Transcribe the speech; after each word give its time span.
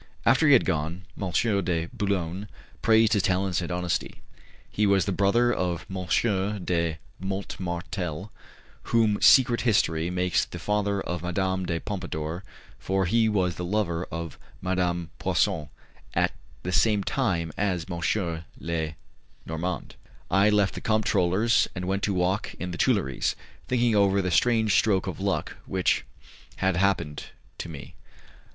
After 0.25 0.47
he 0.47 0.53
had 0.53 0.65
gone, 0.65 1.05
M. 1.15 1.29
de 1.29 1.85
Boulogne 1.93 2.47
praised 2.81 3.13
his 3.13 3.21
talents 3.21 3.61
and 3.61 3.71
honesty. 3.71 4.23
He 4.67 4.87
was 4.87 5.05
the 5.05 5.11
brother 5.11 5.53
of 5.53 5.85
M. 5.95 6.07
de 6.65 6.97
Montmartel, 7.19 8.31
whom 8.85 9.21
secret 9.21 9.61
history 9.61 10.09
makes 10.09 10.45
the 10.45 10.57
father 10.57 11.01
of 11.01 11.21
Madame 11.21 11.67
de 11.67 11.79
Pompadour, 11.79 12.43
for 12.79 13.05
he 13.05 13.29
was 13.29 13.57
the 13.57 13.63
lover 13.63 14.05
of 14.05 14.39
Madame 14.59 15.11
Poisson 15.19 15.69
at 16.15 16.31
the 16.63 16.71
same 16.71 17.03
time 17.03 17.51
as 17.55 17.85
M. 17.87 17.99
le 18.59 18.95
Normand. 19.45 19.95
I 20.31 20.49
left 20.49 20.73
the 20.73 20.81
comptroller's 20.81 21.67
and 21.75 21.85
went 21.85 22.01
to 22.01 22.13
walk 22.15 22.55
in 22.55 22.71
the 22.71 22.77
Tuileries, 22.79 23.35
thinking 23.67 23.95
over 23.95 24.19
the 24.19 24.31
strange 24.31 24.73
stroke 24.73 25.05
of 25.05 25.19
luck 25.19 25.57
which 25.67 26.05
had 26.55 26.75
happened 26.75 27.25
to 27.59 27.69
me. 27.69 27.93